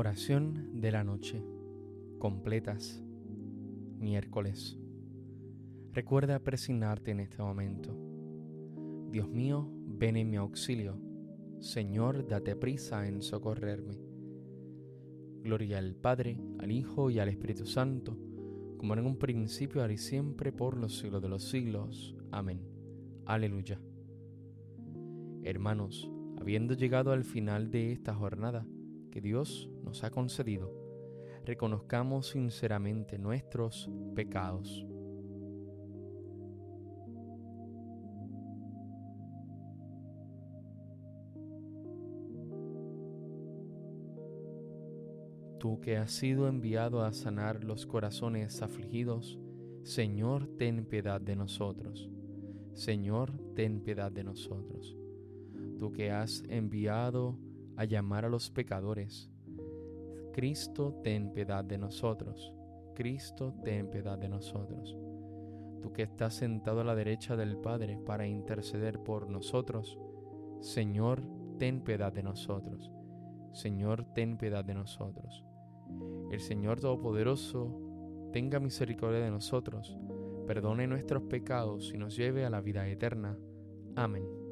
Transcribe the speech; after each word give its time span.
Oración 0.00 0.80
de 0.80 0.92
la 0.92 1.02
noche. 1.02 1.42
Completas. 2.20 3.02
Miércoles. 3.98 4.78
Recuerda 5.92 6.38
presignarte 6.38 7.10
en 7.10 7.18
este 7.18 7.42
momento. 7.42 7.98
Dios 9.10 9.28
mío, 9.28 9.68
ven 9.72 10.16
en 10.16 10.30
mi 10.30 10.36
auxilio. 10.36 11.00
Señor, 11.58 12.28
date 12.28 12.54
prisa 12.54 13.08
en 13.08 13.22
socorrerme. 13.22 13.98
Gloria 15.42 15.78
al 15.78 15.96
Padre, 15.96 16.40
al 16.60 16.70
Hijo 16.70 17.10
y 17.10 17.18
al 17.18 17.28
Espíritu 17.28 17.66
Santo, 17.66 18.16
como 18.76 18.94
en 18.94 19.04
un 19.04 19.18
principio, 19.18 19.84
y 19.90 19.98
siempre, 19.98 20.52
por 20.52 20.76
los 20.76 20.96
siglos 20.96 21.22
de 21.22 21.28
los 21.28 21.42
siglos. 21.42 22.14
Amén. 22.30 22.60
Aleluya. 23.26 23.80
Hermanos, 25.42 26.08
habiendo 26.38 26.74
llegado 26.74 27.10
al 27.10 27.24
final 27.24 27.72
de 27.72 27.90
esta 27.90 28.14
jornada 28.14 28.64
que 29.10 29.20
Dios 29.20 29.70
nos 29.82 30.04
ha 30.04 30.10
concedido, 30.10 30.72
reconozcamos 31.44 32.28
sinceramente 32.28 33.18
nuestros 33.18 33.90
pecados. 34.14 34.86
Tú 45.58 45.80
que 45.80 45.96
has 45.96 46.12
sido 46.12 46.46
enviado 46.46 47.02
a 47.02 47.12
sanar 47.12 47.64
los 47.64 47.84
corazones 47.84 48.62
afligidos, 48.62 49.40
Señor, 49.82 50.46
ten 50.56 50.84
piedad 50.84 51.20
de 51.20 51.34
nosotros. 51.34 52.08
Señor, 52.74 53.32
ten 53.56 53.80
piedad 53.80 54.12
de 54.12 54.22
nosotros. 54.22 54.96
Tú 55.78 55.92
que 55.92 56.12
has 56.12 56.44
enviado 56.48 57.36
a 57.78 57.84
llamar 57.84 58.24
a 58.24 58.28
los 58.28 58.50
pecadores, 58.50 59.30
Cristo, 60.32 61.00
ten 61.04 61.32
piedad 61.32 61.64
de 61.64 61.78
nosotros. 61.78 62.52
Cristo, 62.96 63.54
ten 63.62 63.88
piedad 63.88 64.18
de 64.18 64.28
nosotros. 64.28 64.98
Tú 65.80 65.92
que 65.92 66.02
estás 66.02 66.34
sentado 66.34 66.80
a 66.80 66.84
la 66.84 66.96
derecha 66.96 67.36
del 67.36 67.56
Padre 67.56 67.96
para 68.04 68.26
interceder 68.26 68.98
por 68.98 69.30
nosotros, 69.30 69.96
Señor, 70.60 71.22
ten 71.56 71.80
piedad 71.82 72.12
de 72.12 72.24
nosotros. 72.24 72.90
Señor, 73.52 74.04
ten 74.12 74.38
piedad 74.38 74.64
de 74.64 74.74
nosotros. 74.74 75.44
El 76.32 76.40
Señor 76.40 76.80
Todopoderoso 76.80 78.28
tenga 78.32 78.58
misericordia 78.58 79.20
de 79.20 79.30
nosotros, 79.30 79.96
perdone 80.48 80.88
nuestros 80.88 81.22
pecados 81.22 81.92
y 81.94 81.96
nos 81.96 82.16
lleve 82.16 82.44
a 82.44 82.50
la 82.50 82.60
vida 82.60 82.88
eterna. 82.88 83.38
Amén. 83.94 84.47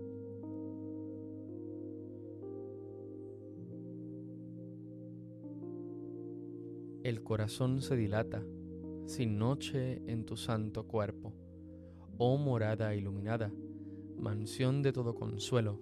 El 7.06 7.22
corazón 7.22 7.82
se 7.82 7.94
dilata 7.94 8.42
sin 9.06 9.38
noche 9.38 10.02
en 10.10 10.24
tu 10.24 10.36
santo 10.36 10.88
cuerpo, 10.88 11.32
oh 12.18 12.36
morada 12.36 12.96
iluminada, 12.96 13.52
mansión 14.18 14.82
de 14.82 14.92
todo 14.92 15.14
consuelo, 15.14 15.78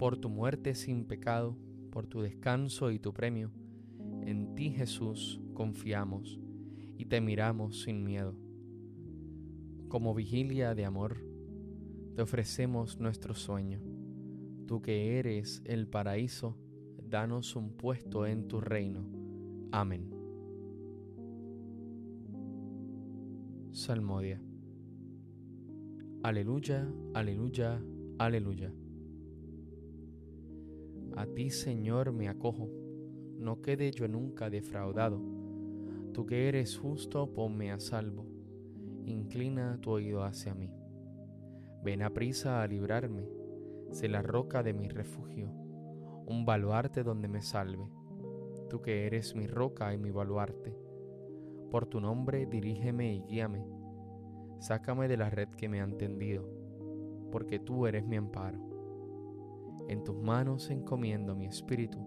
por 0.00 0.16
tu 0.16 0.28
muerte 0.28 0.74
sin 0.74 1.04
pecado, 1.04 1.56
por 1.92 2.08
tu 2.08 2.22
descanso 2.22 2.90
y 2.90 2.98
tu 2.98 3.12
premio, 3.12 3.52
en 4.22 4.56
ti 4.56 4.72
Jesús 4.72 5.40
confiamos 5.54 6.40
y 6.98 7.04
te 7.04 7.20
miramos 7.20 7.82
sin 7.82 8.02
miedo. 8.02 8.34
Como 9.86 10.12
vigilia 10.12 10.74
de 10.74 10.86
amor, 10.86 11.24
te 12.16 12.22
ofrecemos 12.22 12.98
nuestro 12.98 13.32
sueño. 13.32 13.80
Tú 14.66 14.82
que 14.82 15.20
eres 15.20 15.62
el 15.64 15.86
paraíso, 15.86 16.58
danos 17.00 17.54
un 17.54 17.76
puesto 17.76 18.26
en 18.26 18.48
tu 18.48 18.60
reino. 18.60 19.06
Amén. 19.70 20.15
Salmodia. 23.76 24.40
Aleluya, 26.22 26.90
aleluya, 27.12 27.78
aleluya. 28.18 28.72
A 31.14 31.26
ti, 31.26 31.50
Señor, 31.50 32.10
me 32.12 32.30
acojo, 32.30 32.70
no 33.38 33.60
quede 33.60 33.90
yo 33.90 34.08
nunca 34.08 34.48
defraudado. 34.48 35.20
Tú 36.14 36.24
que 36.24 36.48
eres 36.48 36.78
justo, 36.78 37.34
ponme 37.34 37.70
a 37.70 37.78
salvo. 37.78 38.24
Inclina 39.04 39.78
tu 39.82 39.90
oído 39.90 40.24
hacia 40.24 40.54
mí. 40.54 40.72
Ven 41.84 42.00
a 42.00 42.14
prisa 42.14 42.62
a 42.62 42.66
librarme, 42.66 43.28
sé 43.90 44.08
la 44.08 44.22
roca 44.22 44.62
de 44.62 44.72
mi 44.72 44.88
refugio, 44.88 45.50
un 46.24 46.46
baluarte 46.46 47.02
donde 47.02 47.28
me 47.28 47.42
salve. 47.42 47.90
Tú 48.70 48.80
que 48.80 49.06
eres 49.06 49.36
mi 49.36 49.46
roca 49.46 49.92
y 49.92 49.98
mi 49.98 50.10
baluarte 50.10 50.85
por 51.70 51.86
tu 51.86 52.00
nombre 52.00 52.46
dirígeme 52.46 53.14
y 53.14 53.22
guíame. 53.22 53.66
Sácame 54.58 55.08
de 55.08 55.16
la 55.16 55.30
red 55.30 55.48
que 55.50 55.68
me 55.68 55.80
han 55.80 55.98
tendido, 55.98 56.48
porque 57.30 57.58
tú 57.58 57.86
eres 57.86 58.06
mi 58.06 58.16
amparo. 58.16 58.58
En 59.88 60.02
tus 60.02 60.16
manos 60.16 60.70
encomiendo 60.70 61.34
mi 61.34 61.46
espíritu, 61.46 61.98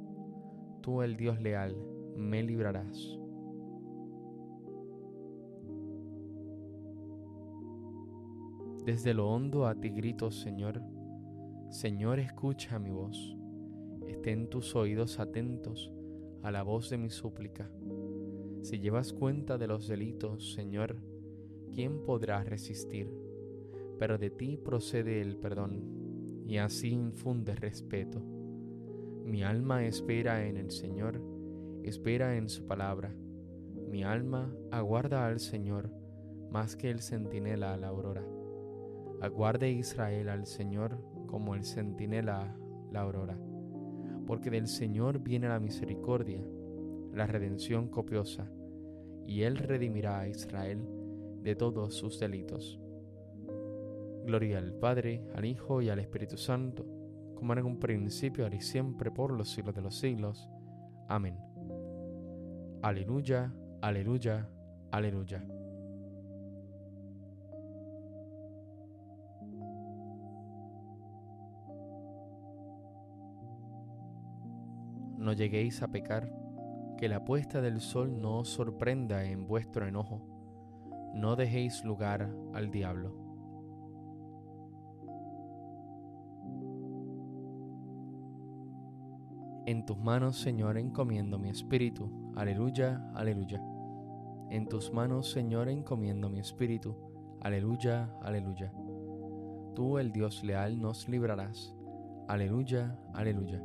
tú 0.81 1.01
el 1.01 1.15
Dios 1.15 1.39
leal, 1.39 1.75
me 2.15 2.43
librarás. 2.43 3.19
Desde 8.85 9.13
lo 9.13 9.29
hondo 9.29 9.67
a 9.67 9.75
ti 9.75 9.89
grito, 9.89 10.31
Señor. 10.31 10.81
Señor, 11.69 12.19
escucha 12.19 12.79
mi 12.79 12.89
voz. 12.89 13.37
Estén 14.07 14.49
tus 14.49 14.75
oídos 14.75 15.19
atentos 15.19 15.93
a 16.41 16.49
la 16.49 16.63
voz 16.63 16.89
de 16.89 16.97
mi 16.97 17.09
súplica. 17.09 17.69
Si 18.61 18.79
llevas 18.79 19.13
cuenta 19.13 19.57
de 19.57 19.67
los 19.67 19.87
delitos, 19.87 20.53
Señor, 20.53 20.97
¿quién 21.73 22.03
podrá 22.03 22.43
resistir? 22.43 23.09
Pero 23.97 24.17
de 24.17 24.29
ti 24.29 24.57
procede 24.57 25.21
el 25.21 25.37
perdón, 25.37 26.43
y 26.45 26.57
así 26.57 26.89
infunde 26.89 27.55
respeto. 27.55 28.21
Mi 29.23 29.43
alma 29.43 29.85
espera 29.85 30.45
en 30.45 30.57
el 30.57 30.71
Señor, 30.71 31.21
espera 31.83 32.35
en 32.35 32.49
su 32.49 32.67
palabra. 32.67 33.15
Mi 33.89 34.03
alma 34.03 34.53
aguarda 34.71 35.25
al 35.25 35.39
Señor 35.39 35.89
más 36.51 36.75
que 36.75 36.91
el 36.91 37.01
centinela 37.01 37.73
a 37.73 37.77
la 37.77 37.87
aurora. 37.87 38.25
Aguarde 39.21 39.71
Israel 39.71 40.29
al 40.29 40.47
Señor 40.47 40.99
como 41.27 41.55
el 41.55 41.63
centinela 41.63 42.57
la 42.91 43.01
aurora. 43.01 43.39
Porque 44.25 44.49
del 44.49 44.67
Señor 44.67 45.19
viene 45.19 45.47
la 45.47 45.59
misericordia 45.59 46.43
la 47.13 47.27
redención 47.27 47.89
copiosa, 47.89 48.49
y 49.25 49.43
Él 49.43 49.57
redimirá 49.57 50.19
a 50.19 50.27
Israel 50.27 50.87
de 51.41 51.55
todos 51.55 51.95
sus 51.95 52.19
delitos. 52.19 52.79
Gloria 54.25 54.59
al 54.59 54.73
Padre, 54.73 55.23
al 55.35 55.45
Hijo 55.45 55.81
y 55.81 55.89
al 55.89 55.99
Espíritu 55.99 56.37
Santo, 56.37 56.85
como 57.35 57.53
en 57.53 57.65
un 57.65 57.79
principio, 57.79 58.43
ahora 58.43 58.57
y 58.57 58.61
siempre, 58.61 59.11
por 59.11 59.31
los 59.31 59.49
siglos 59.49 59.75
de 59.75 59.81
los 59.81 59.97
siglos. 59.97 60.49
Amén. 61.07 61.37
Aleluya, 62.81 63.53
aleluya, 63.81 64.47
aleluya. 64.91 65.45
No 75.17 75.33
lleguéis 75.33 75.81
a 75.81 75.89
pecar 75.89 76.31
que 76.99 77.07
la 77.07 77.23
puesta 77.23 77.61
del 77.61 77.79
sol 77.79 78.21
no 78.21 78.39
os 78.39 78.49
sorprenda 78.49 79.23
en 79.23 79.47
vuestro 79.47 79.87
enojo, 79.87 80.19
no 81.13 81.37
dejéis 81.37 81.85
lugar 81.85 82.29
al 82.53 82.71
diablo. 82.71 83.15
En 89.65 89.85
tus 89.85 89.97
manos, 89.97 90.41
Señor, 90.41 90.77
encomiendo 90.77 91.39
mi 91.39 91.47
espíritu. 91.47 92.33
Aleluya, 92.35 93.09
aleluya. 93.15 93.63
En 94.49 94.67
tus 94.67 94.91
manos, 94.91 95.31
Señor, 95.31 95.69
encomiendo 95.69 96.27
mi 96.27 96.39
espíritu. 96.39 96.97
Aleluya, 97.39 98.13
aleluya. 98.21 98.73
Tú, 99.73 99.99
el 99.99 100.11
Dios 100.11 100.43
leal, 100.43 100.81
nos 100.81 101.07
librarás. 101.07 101.73
Aleluya, 102.27 102.99
aleluya. 103.13 103.63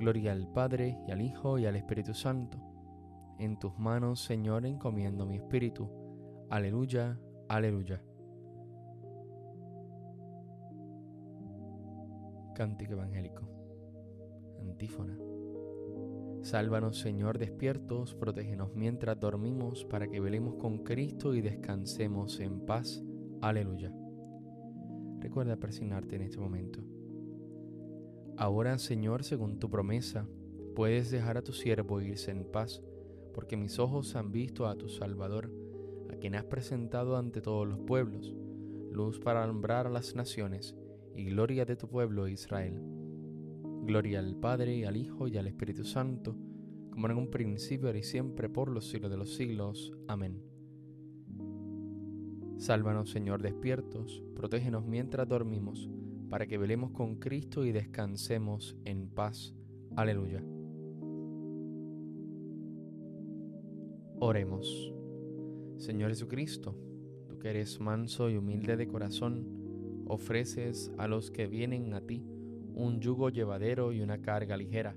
Gloria 0.00 0.32
al 0.32 0.48
Padre, 0.48 0.98
y 1.06 1.10
al 1.10 1.20
Hijo, 1.20 1.58
y 1.58 1.66
al 1.66 1.76
Espíritu 1.76 2.14
Santo. 2.14 2.56
En 3.38 3.58
tus 3.58 3.78
manos, 3.78 4.24
Señor, 4.24 4.64
encomiendo 4.64 5.26
mi 5.26 5.36
espíritu. 5.36 5.90
Aleluya, 6.48 7.20
aleluya. 7.50 8.02
Cántico 12.54 12.94
Evangélico. 12.94 13.42
Antífona. 14.62 15.18
Sálvanos, 16.40 16.98
Señor, 16.98 17.38
despiertos, 17.38 18.14
protégenos 18.14 18.74
mientras 18.74 19.20
dormimos, 19.20 19.84
para 19.84 20.08
que 20.08 20.18
velemos 20.18 20.54
con 20.54 20.78
Cristo 20.78 21.34
y 21.34 21.42
descansemos 21.42 22.40
en 22.40 22.64
paz. 22.64 23.04
Aleluya. 23.42 23.92
Recuerda 25.18 25.58
persignarte 25.58 26.16
en 26.16 26.22
este 26.22 26.38
momento. 26.38 26.80
Ahora, 28.40 28.78
Señor, 28.78 29.22
según 29.22 29.58
tu 29.58 29.68
promesa, 29.68 30.26
puedes 30.74 31.10
dejar 31.10 31.36
a 31.36 31.42
tu 31.42 31.52
siervo 31.52 32.00
irse 32.00 32.30
en 32.30 32.50
paz, 32.50 32.82
porque 33.34 33.58
mis 33.58 33.78
ojos 33.78 34.16
han 34.16 34.32
visto 34.32 34.66
a 34.66 34.76
tu 34.76 34.88
Salvador, 34.88 35.52
a 36.10 36.16
quien 36.16 36.34
has 36.34 36.44
presentado 36.44 37.18
ante 37.18 37.42
todos 37.42 37.68
los 37.68 37.80
pueblos, 37.80 38.34
luz 38.92 39.20
para 39.20 39.44
alumbrar 39.44 39.86
a 39.86 39.90
las 39.90 40.14
naciones 40.14 40.74
y 41.14 41.26
gloria 41.26 41.66
de 41.66 41.76
tu 41.76 41.86
pueblo 41.86 42.28
Israel. 42.28 42.80
Gloria 43.82 44.20
al 44.20 44.34
Padre, 44.36 44.86
al 44.86 44.96
Hijo, 44.96 45.28
y 45.28 45.36
al 45.36 45.46
Espíritu 45.46 45.84
Santo, 45.84 46.34
como 46.92 47.10
en 47.10 47.18
un 47.18 47.30
principio, 47.30 47.88
ahora 47.88 47.98
y 47.98 48.04
siempre, 48.04 48.48
por 48.48 48.70
los 48.70 48.88
siglos 48.88 49.10
de 49.10 49.18
los 49.18 49.34
siglos. 49.34 49.92
Amén. 50.08 50.42
Sálvanos, 52.56 53.10
Señor, 53.10 53.42
despiertos, 53.42 54.24
protégenos 54.34 54.86
mientras 54.86 55.28
dormimos, 55.28 55.90
para 56.30 56.46
que 56.46 56.56
velemos 56.56 56.92
con 56.92 57.16
Cristo 57.16 57.64
y 57.64 57.72
descansemos 57.72 58.76
en 58.84 59.08
paz. 59.08 59.52
Aleluya. 59.96 60.42
Oremos. 64.20 64.94
Señor 65.76 66.10
Jesucristo, 66.10 66.76
tú 67.26 67.38
que 67.38 67.50
eres 67.50 67.80
manso 67.80 68.30
y 68.30 68.36
humilde 68.36 68.76
de 68.76 68.86
corazón, 68.86 70.04
ofreces 70.06 70.92
a 70.98 71.08
los 71.08 71.30
que 71.32 71.48
vienen 71.48 71.94
a 71.94 72.00
ti 72.00 72.24
un 72.74 73.00
yugo 73.00 73.30
llevadero 73.30 73.92
y 73.92 74.00
una 74.00 74.22
carga 74.22 74.56
ligera. 74.56 74.96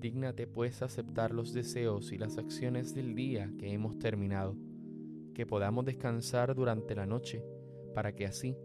Dígnate 0.00 0.46
pues 0.48 0.82
aceptar 0.82 1.32
los 1.32 1.52
deseos 1.52 2.12
y 2.12 2.18
las 2.18 2.36
acciones 2.36 2.94
del 2.94 3.14
día 3.14 3.52
que 3.58 3.72
hemos 3.72 3.98
terminado, 3.98 4.56
que 5.34 5.46
podamos 5.46 5.84
descansar 5.84 6.54
durante 6.54 6.96
la 6.96 7.06
noche, 7.06 7.44
para 7.94 8.14
que 8.14 8.26
así, 8.26 8.56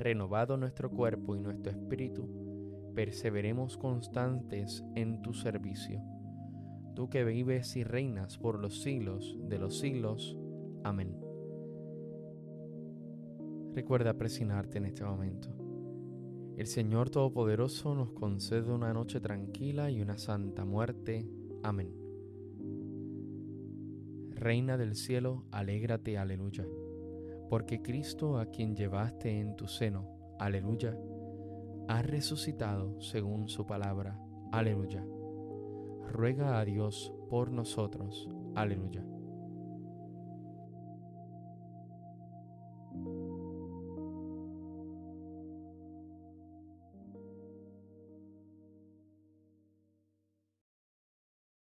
renovado 0.00 0.56
nuestro 0.56 0.90
cuerpo 0.90 1.36
y 1.36 1.40
nuestro 1.40 1.70
espíritu, 1.70 2.28
perseveremos 2.94 3.76
constantes 3.76 4.84
en 4.96 5.22
tu 5.22 5.34
servicio. 5.34 6.02
Tú 6.94 7.08
que 7.08 7.22
vives 7.24 7.76
y 7.76 7.84
reinas 7.84 8.36
por 8.38 8.58
los 8.58 8.82
siglos 8.82 9.38
de 9.48 9.58
los 9.58 9.78
siglos. 9.78 10.36
Amén. 10.82 11.16
Recuerda 13.74 14.14
presionarte 14.14 14.78
en 14.78 14.86
este 14.86 15.04
momento. 15.04 15.48
El 16.56 16.66
Señor 16.66 17.08
Todopoderoso 17.10 17.94
nos 17.94 18.10
concede 18.12 18.72
una 18.72 18.92
noche 18.92 19.20
tranquila 19.20 19.90
y 19.90 20.02
una 20.02 20.18
santa 20.18 20.64
muerte. 20.64 21.26
Amén. 21.62 21.94
Reina 24.30 24.76
del 24.76 24.96
cielo, 24.96 25.44
alégrate, 25.50 26.18
aleluya, 26.18 26.66
porque 27.50 27.82
Cristo 27.82 28.38
a 28.38 28.46
quien 28.46 28.76
llevaste 28.76 29.40
en 29.40 29.56
tu 29.56 29.66
seno, 29.66 30.06
aleluya, 30.38 30.96
ha 31.88 32.00
resucitado 32.00 33.00
según 33.00 33.48
su 33.48 33.66
palabra, 33.66 34.16
aleluya. 34.52 35.04
Ruega 36.06 36.60
a 36.60 36.64
Dios 36.64 37.12
por 37.28 37.50
nosotros, 37.50 38.28
aleluya. 38.54 39.04